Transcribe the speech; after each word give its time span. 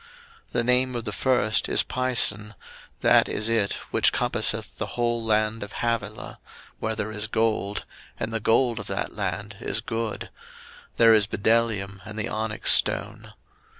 01:002:011 0.47 0.51
The 0.53 0.63
name 0.63 0.95
of 0.95 1.05
the 1.05 1.11
first 1.11 1.69
is 1.69 1.83
Pison: 1.83 2.55
that 3.01 3.29
is 3.29 3.47
it 3.47 3.73
which 3.91 4.11
compasseth 4.11 4.79
the 4.79 4.87
whole 4.97 5.23
land 5.23 5.61
of 5.61 5.73
Havilah, 5.73 6.39
where 6.79 6.95
there 6.95 7.11
is 7.11 7.27
gold; 7.27 7.85
01:002:012 8.13 8.15
And 8.21 8.33
the 8.33 8.39
gold 8.39 8.79
of 8.79 8.87
that 8.87 9.15
land 9.15 9.57
is 9.59 9.79
good: 9.79 10.31
there 10.97 11.13
is 11.13 11.27
bdellium 11.27 11.99
and 12.03 12.17
the 12.17 12.29
onyx 12.29 12.71
stone. 12.71 13.33